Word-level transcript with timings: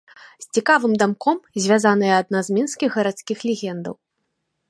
З 0.43 0.55
цікавым 0.59 0.93
дамком 1.01 1.37
звязаная 1.65 2.15
адна 2.21 2.39
з 2.49 2.57
мінскіх 2.57 2.89
гарадскіх 3.01 3.37
легендаў. 3.51 3.95